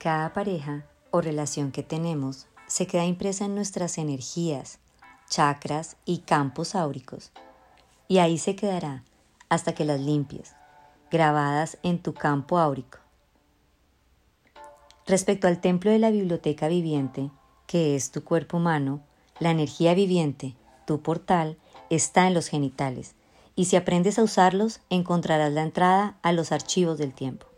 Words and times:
Cada 0.00 0.32
pareja 0.32 0.86
o 1.10 1.20
relación 1.20 1.72
que 1.72 1.82
tenemos 1.82 2.46
se 2.66 2.86
queda 2.86 3.04
impresa 3.04 3.44
en 3.44 3.54
nuestras 3.54 3.98
energías, 3.98 4.78
chakras 5.28 5.98
y 6.06 6.20
campos 6.20 6.74
áuricos. 6.74 7.32
Y 8.08 8.16
ahí 8.16 8.38
se 8.38 8.56
quedará 8.56 9.04
hasta 9.50 9.74
que 9.74 9.84
las 9.84 10.00
limpies, 10.00 10.54
grabadas 11.10 11.76
en 11.82 11.98
tu 11.98 12.14
campo 12.14 12.56
áurico. 12.56 12.96
Respecto 15.06 15.48
al 15.48 15.60
templo 15.60 15.90
de 15.90 15.98
la 15.98 16.10
biblioteca 16.10 16.68
viviente, 16.68 17.30
que 17.66 17.94
es 17.94 18.10
tu 18.10 18.24
cuerpo 18.24 18.56
humano, 18.56 19.02
la 19.38 19.50
energía 19.50 19.92
viviente, 19.92 20.56
tu 20.86 21.02
portal, 21.02 21.58
está 21.90 22.26
en 22.26 22.32
los 22.32 22.48
genitales, 22.48 23.16
y 23.54 23.66
si 23.66 23.76
aprendes 23.76 24.18
a 24.18 24.22
usarlos, 24.22 24.80
encontrarás 24.88 25.52
la 25.52 25.60
entrada 25.60 26.16
a 26.22 26.32
los 26.32 26.52
archivos 26.52 26.96
del 26.96 27.12
tiempo. 27.12 27.49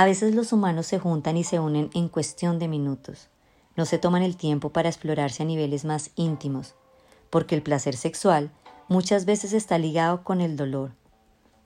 A 0.00 0.06
veces 0.06 0.34
los 0.34 0.54
humanos 0.54 0.86
se 0.86 0.98
juntan 0.98 1.36
y 1.36 1.44
se 1.44 1.60
unen 1.60 1.90
en 1.92 2.08
cuestión 2.08 2.58
de 2.58 2.68
minutos. 2.68 3.28
No 3.76 3.84
se 3.84 3.98
toman 3.98 4.22
el 4.22 4.38
tiempo 4.38 4.70
para 4.70 4.88
explorarse 4.88 5.42
a 5.42 5.46
niveles 5.46 5.84
más 5.84 6.12
íntimos, 6.16 6.74
porque 7.28 7.54
el 7.54 7.60
placer 7.60 7.98
sexual 7.98 8.50
muchas 8.88 9.26
veces 9.26 9.52
está 9.52 9.76
ligado 9.76 10.24
con 10.24 10.40
el 10.40 10.56
dolor. 10.56 10.92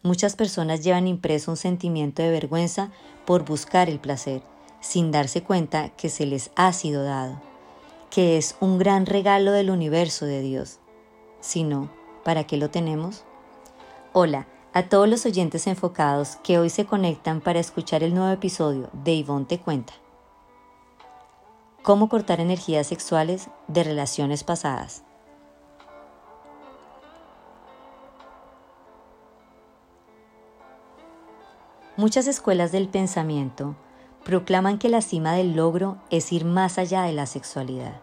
Muchas 0.03 0.35
personas 0.35 0.83
llevan 0.83 1.07
impreso 1.07 1.53
un 1.53 1.57
sentimiento 1.57 2.23
de 2.23 2.31
vergüenza 2.33 2.91
por 3.25 3.45
buscar 3.45 3.89
el 3.89 4.01
placer, 4.01 4.43
sin 4.81 5.13
darse 5.13 5.45
cuenta 5.45 5.91
que 5.91 6.09
se 6.09 6.27
les 6.27 6.51
ha 6.57 6.73
sido 6.73 7.05
dado, 7.05 7.41
que 8.11 8.37
es 8.37 8.57
un 8.59 8.79
gran 8.79 9.07
regalo 9.07 9.53
del 9.53 9.71
universo 9.71 10.27
de 10.27 10.41
Dios. 10.41 10.81
Si 11.41 11.63
no, 11.63 11.89
¿para 12.25 12.49
qué 12.49 12.57
lo 12.57 12.69
tenemos? 12.69 13.23
Hola, 14.13 14.49
a 14.75 14.89
todos 14.89 15.09
los 15.09 15.25
oyentes 15.25 15.69
enfocados 15.69 16.35
que 16.43 16.59
hoy 16.59 16.69
se 16.69 16.85
conectan 16.85 17.41
para 17.41 17.61
escuchar 17.61 18.03
el 18.03 18.13
nuevo 18.13 18.33
episodio 18.33 18.91
de 18.93 19.15
Ivonne 19.15 19.47
Te 19.47 19.61
Cuenta. 19.61 19.93
¿Cómo 21.85 22.09
cortar 22.09 22.41
energías 22.41 22.89
sexuales 22.89 23.51
de 23.69 23.85
relaciones 23.85 24.43
pasadas? 24.43 25.05
Muchas 31.97 32.27
escuelas 32.27 32.73
del 32.73 32.89
pensamiento 32.89 33.77
proclaman 34.25 34.79
que 34.79 34.89
la 34.89 35.03
cima 35.03 35.35
del 35.35 35.55
logro 35.55 35.99
es 36.11 36.33
ir 36.33 36.45
más 36.45 36.79
allá 36.79 37.03
de 37.03 37.13
la 37.13 37.27
sexualidad, 37.27 38.01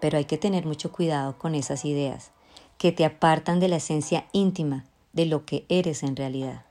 pero 0.00 0.16
hay 0.16 0.24
que 0.24 0.38
tener 0.38 0.64
mucho 0.64 0.90
cuidado 0.90 1.36
con 1.36 1.54
esas 1.54 1.84
ideas 1.84 2.30
que 2.78 2.90
te 2.90 3.04
apartan 3.04 3.60
de 3.60 3.68
la 3.68 3.76
esencia 3.76 4.24
íntima 4.32 4.86
de 5.16 5.26
lo 5.26 5.44
que 5.44 5.64
eres 5.68 6.02
en 6.02 6.14
realidad. 6.14 6.64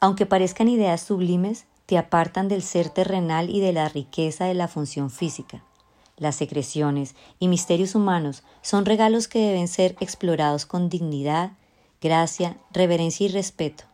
Aunque 0.00 0.26
parezcan 0.26 0.68
ideas 0.68 1.02
sublimes, 1.02 1.66
te 1.86 1.98
apartan 1.98 2.48
del 2.48 2.62
ser 2.62 2.88
terrenal 2.88 3.50
y 3.50 3.60
de 3.60 3.72
la 3.72 3.88
riqueza 3.88 4.46
de 4.46 4.54
la 4.54 4.66
función 4.66 5.10
física. 5.10 5.62
Las 6.16 6.36
secreciones 6.36 7.14
y 7.38 7.48
misterios 7.48 7.94
humanos 7.94 8.42
son 8.62 8.86
regalos 8.86 9.28
que 9.28 9.38
deben 9.38 9.68
ser 9.68 9.96
explorados 10.00 10.66
con 10.66 10.88
dignidad, 10.88 11.52
gracia, 12.00 12.56
reverencia 12.72 13.26
y 13.26 13.28
respeto, 13.28 13.84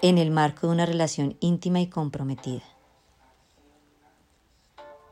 en 0.00 0.18
el 0.18 0.30
marco 0.30 0.66
de 0.66 0.72
una 0.72 0.86
relación 0.86 1.36
íntima 1.40 1.80
y 1.80 1.86
comprometida. 1.86 2.62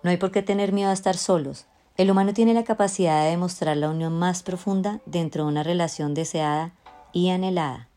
No 0.03 0.11
hay 0.11 0.17
por 0.17 0.31
qué 0.31 0.43
tener 0.43 0.73
miedo 0.73 0.91
a 0.91 0.95
estar 0.95 1.17
solos, 1.17 1.67
el 2.01 2.11
humano 2.11 2.33
tiene 2.33 2.55
la 2.55 2.65
capacidad 2.65 3.25
de 3.25 3.31
demostrar 3.33 3.77
la 3.77 3.91
unión 3.91 4.19
más 4.19 4.43
profunda 4.43 5.03
dentro 5.05 5.45
de 5.45 5.51
una 5.51 5.63
relación 5.63 6.15
deseada 6.15 6.73
y 7.13 7.29
anhelada. 7.29 7.91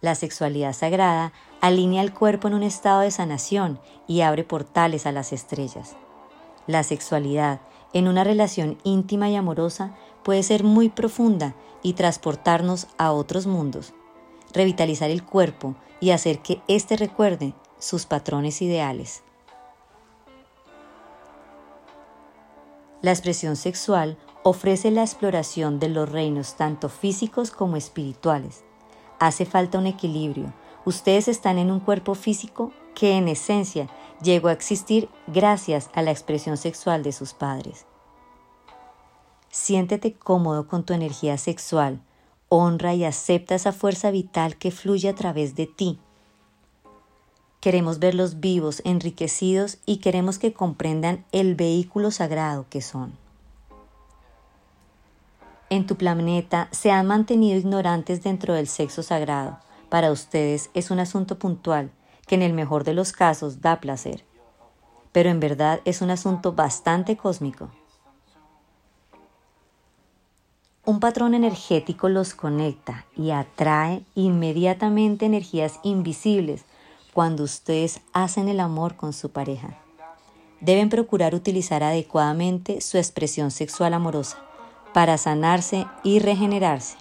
La 0.00 0.14
sexualidad 0.14 0.72
sagrada 0.72 1.32
alinea 1.60 2.00
el 2.00 2.14
cuerpo 2.14 2.46
en 2.46 2.54
un 2.54 2.62
estado 2.62 3.00
de 3.00 3.10
sanación 3.10 3.80
y 4.06 4.20
abre 4.20 4.44
portales 4.44 5.04
a 5.04 5.10
las 5.10 5.32
estrellas. 5.32 5.96
La 6.68 6.84
sexualidad 6.84 7.60
en 7.92 8.06
una 8.06 8.22
relación 8.22 8.78
íntima 8.84 9.28
y 9.30 9.34
amorosa 9.34 9.96
puede 10.22 10.44
ser 10.44 10.62
muy 10.62 10.90
profunda 10.90 11.56
y 11.82 11.94
transportarnos 11.94 12.86
a 12.98 13.10
otros 13.10 13.48
mundos, 13.48 13.94
revitalizar 14.52 15.10
el 15.10 15.24
cuerpo 15.24 15.74
y 15.98 16.10
hacer 16.10 16.38
que 16.38 16.62
éste 16.68 16.96
recuerde 16.96 17.52
sus 17.80 18.06
patrones 18.06 18.62
ideales. 18.62 19.24
La 23.02 23.10
expresión 23.10 23.56
sexual 23.56 24.16
ofrece 24.44 24.92
la 24.92 25.02
exploración 25.02 25.80
de 25.80 25.88
los 25.88 26.08
reinos 26.08 26.56
tanto 26.56 26.88
físicos 26.88 27.50
como 27.50 27.76
espirituales. 27.76 28.62
Hace 29.18 29.44
falta 29.44 29.78
un 29.78 29.88
equilibrio. 29.88 30.52
Ustedes 30.84 31.26
están 31.26 31.58
en 31.58 31.72
un 31.72 31.80
cuerpo 31.80 32.14
físico 32.14 32.72
que 32.94 33.16
en 33.16 33.26
esencia 33.26 33.88
llegó 34.22 34.48
a 34.48 34.52
existir 34.52 35.08
gracias 35.26 35.90
a 35.94 36.02
la 36.02 36.12
expresión 36.12 36.56
sexual 36.56 37.02
de 37.02 37.10
sus 37.10 37.34
padres. 37.34 37.86
Siéntete 39.50 40.14
cómodo 40.14 40.68
con 40.68 40.84
tu 40.84 40.92
energía 40.92 41.38
sexual, 41.38 42.02
honra 42.48 42.94
y 42.94 43.04
acepta 43.04 43.56
esa 43.56 43.72
fuerza 43.72 44.12
vital 44.12 44.56
que 44.56 44.70
fluye 44.70 45.08
a 45.08 45.14
través 45.14 45.56
de 45.56 45.66
ti 45.66 45.98
Queremos 47.62 48.00
verlos 48.00 48.40
vivos, 48.40 48.82
enriquecidos 48.84 49.78
y 49.86 49.98
queremos 49.98 50.40
que 50.40 50.52
comprendan 50.52 51.24
el 51.30 51.54
vehículo 51.54 52.10
sagrado 52.10 52.66
que 52.68 52.82
son. 52.82 53.12
En 55.70 55.86
tu 55.86 55.94
planeta 55.94 56.66
se 56.72 56.90
han 56.90 57.06
mantenido 57.06 57.56
ignorantes 57.56 58.20
dentro 58.24 58.54
del 58.54 58.66
sexo 58.66 59.04
sagrado. 59.04 59.60
Para 59.90 60.10
ustedes 60.10 60.70
es 60.74 60.90
un 60.90 60.98
asunto 60.98 61.38
puntual 61.38 61.92
que 62.26 62.34
en 62.34 62.42
el 62.42 62.52
mejor 62.52 62.82
de 62.82 62.94
los 62.94 63.12
casos 63.12 63.60
da 63.60 63.78
placer. 63.78 64.24
Pero 65.12 65.30
en 65.30 65.38
verdad 65.38 65.82
es 65.84 66.02
un 66.02 66.10
asunto 66.10 66.54
bastante 66.54 67.16
cósmico. 67.16 67.70
Un 70.84 70.98
patrón 70.98 71.32
energético 71.32 72.08
los 72.08 72.34
conecta 72.34 73.06
y 73.16 73.30
atrae 73.30 74.02
inmediatamente 74.16 75.26
energías 75.26 75.78
invisibles 75.84 76.64
cuando 77.12 77.44
ustedes 77.44 78.00
hacen 78.12 78.48
el 78.48 78.60
amor 78.60 78.96
con 78.96 79.12
su 79.12 79.30
pareja. 79.30 79.78
Deben 80.60 80.88
procurar 80.88 81.34
utilizar 81.34 81.82
adecuadamente 81.82 82.80
su 82.80 82.96
expresión 82.96 83.50
sexual 83.50 83.94
amorosa 83.94 84.38
para 84.94 85.18
sanarse 85.18 85.86
y 86.02 86.20
regenerarse. 86.20 86.96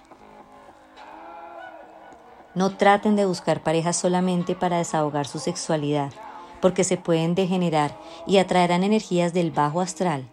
No 2.55 2.75
traten 2.75 3.16
de 3.16 3.25
buscar 3.25 3.63
parejas 3.63 3.95
solamente 3.95 4.55
para 4.55 4.79
desahogar 4.79 5.27
su 5.27 5.39
sexualidad, 5.39 6.11
porque 6.59 6.83
se 6.83 6.97
pueden 6.97 7.33
degenerar 7.33 7.97
y 8.27 8.38
atraerán 8.38 8.83
energías 8.83 9.33
del 9.33 9.51
bajo 9.51 9.79
astral, 9.79 10.27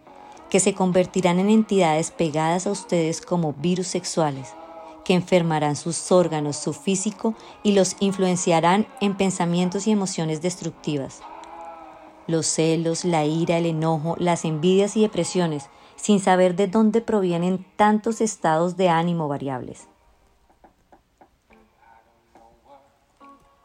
que 0.51 0.59
se 0.59 0.75
convertirán 0.75 1.39
en 1.39 1.51
entidades 1.51 2.11
pegadas 2.11 2.67
a 2.67 2.73
ustedes 2.73 3.21
como 3.21 3.53
virus 3.53 3.87
sexuales 3.87 4.55
que 5.09 5.15
enfermarán 5.15 5.75
sus 5.75 6.13
órganos, 6.13 6.59
su 6.59 6.75
físico 6.75 7.35
y 7.63 7.73
los 7.73 7.97
influenciarán 7.99 8.87
en 9.01 9.17
pensamientos 9.17 9.87
y 9.87 9.91
emociones 9.91 10.43
destructivas. 10.43 11.23
Los 12.27 12.45
celos, 12.45 13.07
la 13.07 13.25
ira, 13.25 13.57
el 13.57 13.65
enojo, 13.65 14.17
las 14.19 14.45
envidias 14.45 14.99
y 14.99 15.01
depresiones, 15.01 15.71
sin 15.97 16.21
saber 16.21 16.57
de 16.57 16.67
dónde 16.67 17.01
provienen 17.01 17.65
tantos 17.77 18.21
estados 18.21 18.77
de 18.77 18.91
ánimo 18.91 19.29
variables. 19.29 19.89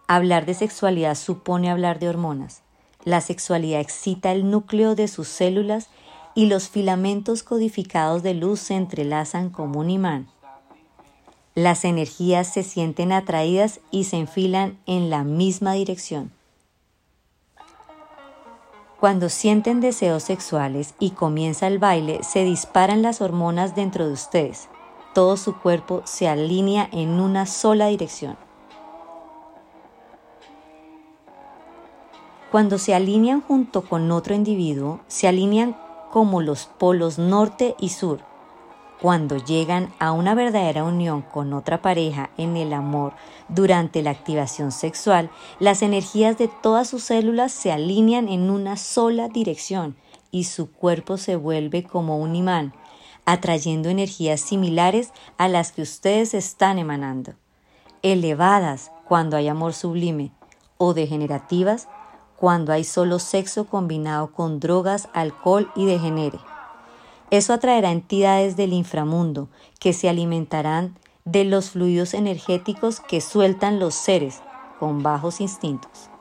Hablar 0.07 0.45
de 0.45 0.53
sexualidad 0.53 1.15
supone 1.15 1.69
hablar 1.69 1.99
de 1.99 2.07
hormonas. 2.07 2.61
La 3.03 3.19
sexualidad 3.19 3.81
excita 3.81 4.31
el 4.31 4.49
núcleo 4.49 4.95
de 4.95 5.09
sus 5.09 5.27
células 5.27 5.89
y 6.35 6.45
los 6.45 6.69
filamentos 6.69 7.43
codificados 7.43 8.23
de 8.23 8.33
luz 8.33 8.61
se 8.61 8.75
entrelazan 8.75 9.49
como 9.49 9.81
un 9.81 9.89
imán. 9.89 10.29
Las 11.55 11.85
energías 11.85 12.51
se 12.51 12.63
sienten 12.63 13.11
atraídas 13.11 13.79
y 13.91 14.05
se 14.05 14.17
enfilan 14.17 14.79
en 14.87 15.11
la 15.11 15.23
misma 15.23 15.73
dirección. 15.73 16.31
Cuando 18.99 19.29
sienten 19.29 19.79
deseos 19.79 20.23
sexuales 20.23 20.95
y 20.97 21.11
comienza 21.11 21.67
el 21.67 21.77
baile, 21.77 22.23
se 22.23 22.43
disparan 22.43 23.03
las 23.03 23.21
hormonas 23.21 23.75
dentro 23.75 24.07
de 24.07 24.13
ustedes. 24.13 24.67
Todo 25.13 25.37
su 25.37 25.55
cuerpo 25.59 26.01
se 26.05 26.27
alinea 26.27 26.89
en 26.91 27.19
una 27.19 27.45
sola 27.45 27.87
dirección. 27.87 28.35
Cuando 32.49 32.79
se 32.79 32.95
alinean 32.95 33.41
junto 33.41 33.83
con 33.83 34.09
otro 34.11 34.33
individuo, 34.33 35.01
se 35.07 35.27
alinean 35.27 35.77
como 36.11 36.41
los 36.41 36.65
polos 36.65 37.19
norte 37.19 37.75
y 37.79 37.89
sur 37.89 38.32
cuando 39.03 39.35
llegan 39.35 39.93
a 39.99 40.13
una 40.13 40.33
verdadera 40.33 40.85
unión 40.85 41.23
con 41.23 41.51
otra 41.51 41.81
pareja 41.81 42.29
en 42.37 42.55
el 42.55 42.71
amor 42.71 43.11
durante 43.49 44.01
la 44.01 44.11
activación 44.11 44.71
sexual, 44.71 45.29
las 45.59 45.81
energías 45.81 46.37
de 46.37 46.47
todas 46.47 46.87
sus 46.87 47.03
células 47.03 47.51
se 47.51 47.73
alinean 47.73 48.29
en 48.29 48.49
una 48.49 48.77
sola 48.77 49.27
dirección 49.27 49.97
y 50.31 50.45
su 50.45 50.71
cuerpo 50.71 51.17
se 51.17 51.35
vuelve 51.35 51.83
como 51.83 52.17
un 52.17 52.33
imán, 52.33 52.73
atrayendo 53.25 53.89
energías 53.89 54.39
similares 54.39 55.11
a 55.37 55.49
las 55.49 55.73
que 55.73 55.81
ustedes 55.81 56.33
están 56.33 56.79
emanando. 56.79 57.33
elevadas 58.03 58.89
cuando 59.05 59.35
hay 59.35 59.49
amor 59.49 59.73
sublime 59.73 60.31
o 60.77 60.93
degenerativas 60.93 61.89
cuando 62.37 62.71
hay 62.71 62.85
solo 62.85 63.19
sexo 63.19 63.65
combinado 63.65 64.31
con 64.31 64.61
drogas, 64.61 65.09
alcohol 65.13 65.69
y 65.75 65.87
degenere. 65.87 66.39
Eso 67.33 67.51
atraerá 67.51 67.91
entidades 67.91 68.57
del 68.57 68.73
inframundo 68.73 69.49
que 69.79 69.93
se 69.93 70.07
alimentarán 70.07 70.99
de 71.25 71.45
los 71.45 71.71
fluidos 71.71 72.13
energéticos 72.13 72.99
que 72.99 73.21
sueltan 73.21 73.79
los 73.79 73.95
seres 73.95 74.43
con 74.79 75.01
bajos 75.01 75.41
instintos. 75.41 76.11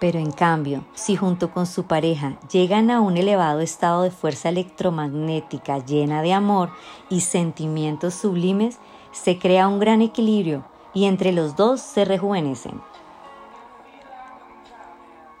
Pero 0.00 0.18
en 0.18 0.32
cambio, 0.32 0.84
si 0.94 1.14
junto 1.14 1.52
con 1.52 1.66
su 1.68 1.84
pareja 1.84 2.40
llegan 2.50 2.90
a 2.90 3.00
un 3.00 3.16
elevado 3.16 3.60
estado 3.60 4.02
de 4.02 4.10
fuerza 4.10 4.48
electromagnética 4.48 5.78
llena 5.78 6.22
de 6.22 6.32
amor 6.32 6.70
y 7.08 7.20
sentimientos 7.20 8.14
sublimes, 8.14 8.80
se 9.12 9.38
crea 9.38 9.68
un 9.68 9.78
gran 9.78 10.02
equilibrio 10.02 10.64
y 10.92 11.04
entre 11.04 11.30
los 11.30 11.54
dos 11.54 11.80
se 11.80 12.04
rejuvenecen. 12.04 12.80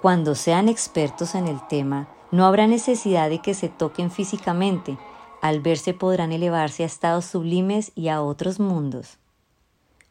Cuando 0.02 0.34
sean 0.34 0.68
expertos 0.68 1.36
en 1.36 1.46
el 1.46 1.64
tema, 1.68 2.08
no 2.32 2.44
habrá 2.44 2.66
necesidad 2.66 3.30
de 3.30 3.38
que 3.38 3.54
se 3.54 3.68
toquen 3.68 4.10
físicamente, 4.10 4.98
al 5.40 5.60
verse 5.60 5.94
podrán 5.94 6.32
elevarse 6.32 6.82
a 6.82 6.86
estados 6.86 7.24
sublimes 7.26 7.92
y 7.94 8.08
a 8.08 8.20
otros 8.20 8.58
mundos. 8.58 9.18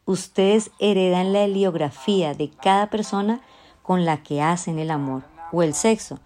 Ustedes 0.06 0.70
heredan 0.78 1.34
la 1.34 1.42
heliografía 1.42 2.32
de 2.32 2.48
cada 2.48 2.88
persona 2.88 3.42
con 3.82 4.06
la 4.06 4.22
que 4.22 4.40
hacen 4.40 4.78
el 4.78 4.90
amor 4.90 5.24
o 5.52 5.62
el 5.62 5.74
sexo, 5.74 6.20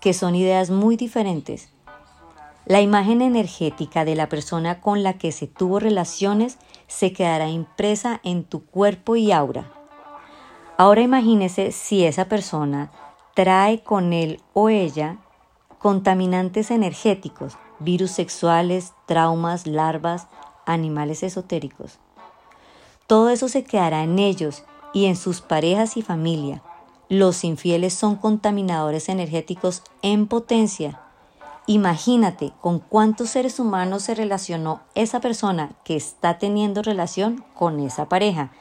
que 0.00 0.14
son 0.14 0.34
ideas 0.34 0.70
muy 0.70 0.96
diferentes. 0.96 1.68
La 2.64 2.80
imagen 2.80 3.20
energética 3.20 4.06
de 4.06 4.14
la 4.14 4.30
persona 4.30 4.80
con 4.80 5.02
la 5.02 5.18
que 5.18 5.30
se 5.30 5.46
tuvo 5.46 5.78
relaciones 5.78 6.56
se 6.86 7.12
quedará 7.12 7.50
impresa 7.50 8.18
en 8.24 8.44
tu 8.44 8.64
cuerpo 8.64 9.14
y 9.16 9.30
aura. 9.30 9.70
Ahora 10.78 11.02
imagínese 11.02 11.72
si 11.72 12.06
esa 12.06 12.24
persona 12.24 12.90
trae 13.40 13.82
con 13.82 14.12
él 14.12 14.42
o 14.52 14.68
ella 14.68 15.16
contaminantes 15.78 16.70
energéticos, 16.70 17.56
virus 17.78 18.10
sexuales, 18.10 18.92
traumas, 19.06 19.66
larvas, 19.66 20.26
animales 20.66 21.22
esotéricos. 21.22 22.00
Todo 23.06 23.30
eso 23.30 23.48
se 23.48 23.64
quedará 23.64 24.02
en 24.02 24.18
ellos 24.18 24.64
y 24.92 25.06
en 25.06 25.16
sus 25.16 25.40
parejas 25.40 25.96
y 25.96 26.02
familia, 26.02 26.62
los 27.08 27.42
infieles 27.42 27.94
son 27.94 28.16
contaminadores 28.16 29.08
energéticos 29.08 29.84
en 30.02 30.26
potencia. 30.26 31.00
Imagínate 31.66 32.52
con 32.60 32.78
cuántos 32.78 33.30
seres 33.30 33.58
humanos 33.58 34.02
se 34.02 34.14
relacionó 34.14 34.82
esa 34.94 35.20
persona 35.20 35.70
que 35.82 35.96
está 35.96 36.36
teniendo 36.36 36.82
relación 36.82 37.42
con 37.54 37.80
esa 37.80 38.06
pareja, 38.06 38.52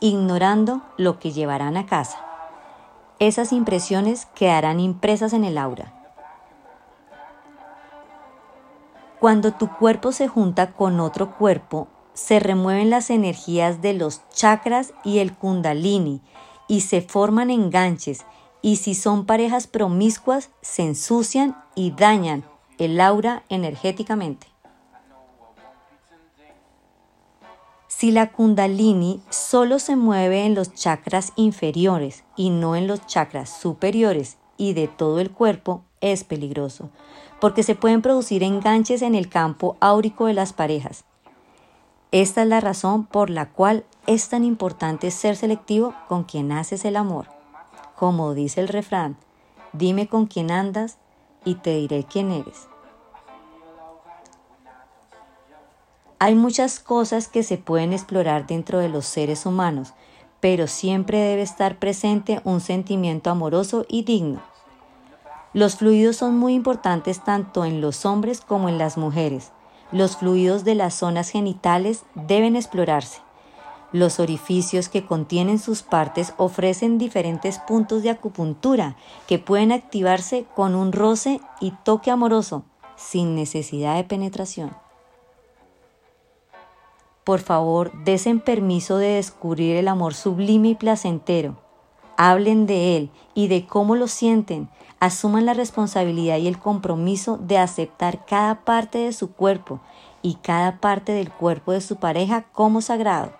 ignorando 0.00 0.82
lo 0.96 1.20
que 1.20 1.30
llevarán 1.30 1.76
a 1.76 1.86
casa. 1.86 2.23
Esas 3.26 3.52
impresiones 3.52 4.26
quedarán 4.34 4.80
impresas 4.80 5.32
en 5.32 5.44
el 5.44 5.56
aura. 5.56 5.94
Cuando 9.18 9.52
tu 9.52 9.74
cuerpo 9.74 10.12
se 10.12 10.28
junta 10.28 10.72
con 10.72 11.00
otro 11.00 11.34
cuerpo, 11.34 11.88
se 12.12 12.38
remueven 12.38 12.90
las 12.90 13.08
energías 13.08 13.80
de 13.80 13.94
los 13.94 14.28
chakras 14.28 14.92
y 15.04 15.20
el 15.20 15.32
kundalini, 15.32 16.20
y 16.68 16.82
se 16.82 17.00
forman 17.00 17.48
enganches 17.48 18.26
y 18.60 18.76
si 18.76 18.94
son 18.94 19.24
parejas 19.24 19.68
promiscuas 19.68 20.50
se 20.60 20.82
ensucian 20.82 21.56
y 21.74 21.92
dañan 21.92 22.44
el 22.76 23.00
aura 23.00 23.42
energéticamente. 23.48 24.53
Si 27.96 28.10
la 28.10 28.32
kundalini 28.32 29.22
solo 29.30 29.78
se 29.78 29.94
mueve 29.94 30.44
en 30.44 30.56
los 30.56 30.74
chakras 30.74 31.32
inferiores 31.36 32.24
y 32.34 32.50
no 32.50 32.74
en 32.74 32.88
los 32.88 33.06
chakras 33.06 33.48
superiores 33.48 34.36
y 34.56 34.72
de 34.72 34.88
todo 34.88 35.20
el 35.20 35.30
cuerpo, 35.30 35.84
es 36.00 36.24
peligroso, 36.24 36.90
porque 37.40 37.62
se 37.62 37.76
pueden 37.76 38.02
producir 38.02 38.42
enganches 38.42 39.00
en 39.00 39.14
el 39.14 39.28
campo 39.28 39.76
áurico 39.78 40.26
de 40.26 40.34
las 40.34 40.52
parejas. 40.52 41.04
Esta 42.10 42.42
es 42.42 42.48
la 42.48 42.58
razón 42.58 43.06
por 43.06 43.30
la 43.30 43.52
cual 43.52 43.84
es 44.08 44.28
tan 44.28 44.42
importante 44.42 45.12
ser 45.12 45.36
selectivo 45.36 45.94
con 46.08 46.24
quien 46.24 46.50
haces 46.50 46.84
el 46.84 46.96
amor. 46.96 47.28
Como 47.94 48.34
dice 48.34 48.60
el 48.60 48.66
refrán, 48.66 49.16
dime 49.72 50.08
con 50.08 50.26
quién 50.26 50.50
andas 50.50 50.98
y 51.44 51.54
te 51.54 51.76
diré 51.76 52.02
quién 52.02 52.32
eres. 52.32 52.66
Hay 56.18 56.34
muchas 56.34 56.80
cosas 56.80 57.28
que 57.28 57.42
se 57.42 57.58
pueden 57.58 57.92
explorar 57.92 58.46
dentro 58.46 58.78
de 58.78 58.88
los 58.88 59.04
seres 59.04 59.46
humanos, 59.46 59.94
pero 60.40 60.66
siempre 60.66 61.18
debe 61.18 61.42
estar 61.42 61.78
presente 61.78 62.40
un 62.44 62.60
sentimiento 62.60 63.30
amoroso 63.30 63.84
y 63.88 64.04
digno. 64.04 64.40
Los 65.52 65.76
fluidos 65.76 66.16
son 66.16 66.38
muy 66.38 66.54
importantes 66.54 67.22
tanto 67.22 67.64
en 67.64 67.80
los 67.80 68.04
hombres 68.04 68.40
como 68.40 68.68
en 68.68 68.78
las 68.78 68.96
mujeres. 68.96 69.52
Los 69.92 70.16
fluidos 70.16 70.64
de 70.64 70.74
las 70.74 70.94
zonas 70.94 71.30
genitales 71.30 72.04
deben 72.14 72.56
explorarse. 72.56 73.20
Los 73.92 74.18
orificios 74.18 74.88
que 74.88 75.06
contienen 75.06 75.60
sus 75.60 75.82
partes 75.82 76.34
ofrecen 76.36 76.98
diferentes 76.98 77.60
puntos 77.60 78.02
de 78.02 78.10
acupuntura 78.10 78.96
que 79.28 79.38
pueden 79.38 79.70
activarse 79.70 80.46
con 80.56 80.74
un 80.74 80.90
roce 80.90 81.40
y 81.60 81.70
toque 81.84 82.10
amoroso, 82.10 82.64
sin 82.96 83.36
necesidad 83.36 83.94
de 83.94 84.02
penetración. 84.02 84.83
Por 87.24 87.40
favor, 87.40 87.90
desen 88.04 88.38
permiso 88.38 88.98
de 88.98 89.14
descubrir 89.14 89.76
el 89.76 89.88
amor 89.88 90.12
sublime 90.12 90.68
y 90.68 90.74
placentero. 90.74 91.56
Hablen 92.18 92.66
de 92.66 92.96
él 92.96 93.10
y 93.34 93.48
de 93.48 93.66
cómo 93.66 93.96
lo 93.96 94.08
sienten. 94.08 94.68
Asuman 95.00 95.46
la 95.46 95.54
responsabilidad 95.54 96.36
y 96.36 96.46
el 96.46 96.58
compromiso 96.58 97.38
de 97.38 97.58
aceptar 97.58 98.26
cada 98.26 98.64
parte 98.64 98.98
de 98.98 99.12
su 99.12 99.32
cuerpo 99.32 99.80
y 100.22 100.34
cada 100.36 100.80
parte 100.80 101.12
del 101.12 101.32
cuerpo 101.32 101.72
de 101.72 101.80
su 101.80 101.96
pareja 101.96 102.44
como 102.52 102.82
sagrado. 102.82 103.32